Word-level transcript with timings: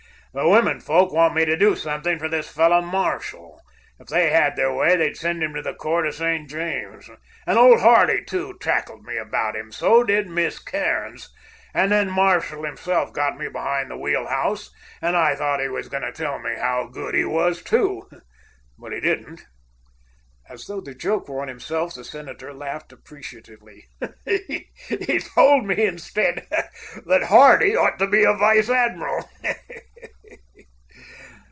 The 0.33 0.47
women 0.47 0.79
folk 0.79 1.11
want 1.11 1.35
me 1.35 1.43
to 1.43 1.57
do 1.57 1.75
something 1.75 2.17
for 2.17 2.29
this 2.29 2.47
fellow 2.47 2.79
Marshall. 2.79 3.59
If 3.99 4.07
they 4.07 4.29
had 4.29 4.55
their 4.55 4.73
way, 4.73 4.95
they'd 4.95 5.17
send 5.17 5.43
him 5.43 5.53
to 5.55 5.61
the 5.61 5.73
Court 5.73 6.07
of 6.07 6.15
St. 6.15 6.49
James. 6.49 7.09
And 7.45 7.57
old 7.57 7.81
Hardy, 7.81 8.23
too, 8.23 8.57
tackled 8.61 9.03
me 9.03 9.17
about 9.17 9.57
him. 9.57 9.73
So 9.73 10.05
did 10.05 10.29
Miss 10.29 10.57
Cairns. 10.57 11.27
And 11.73 11.91
then 11.91 12.09
Marshall 12.09 12.63
himself 12.63 13.11
got 13.11 13.37
me 13.37 13.49
behind 13.49 13.91
the 13.91 13.97
wheel 13.97 14.25
house, 14.27 14.71
and 15.01 15.17
I 15.17 15.35
thought 15.35 15.59
he 15.59 15.67
was 15.67 15.89
going 15.89 16.03
to 16.03 16.13
tell 16.13 16.39
me 16.39 16.51
how 16.57 16.87
good 16.87 17.13
he 17.13 17.25
was, 17.25 17.61
too! 17.61 18.07
But 18.79 18.93
he 18.93 19.01
didn't." 19.01 19.43
As 20.47 20.65
though 20.65 20.81
the 20.81 20.95
joke 20.95 21.27
were 21.27 21.41
on 21.41 21.47
himself, 21.49 21.93
the 21.95 22.05
senator 22.05 22.53
laughed 22.53 22.93
appreciatively. 22.93 23.87
"Told 25.35 25.65
me, 25.65 25.85
instead, 25.85 26.47
that 27.05 27.23
Hardy 27.23 27.75
ought 27.75 27.99
to 27.99 28.07
be 28.07 28.23
a 28.23 28.31
vice 28.33 28.69
admiral." 28.69 29.25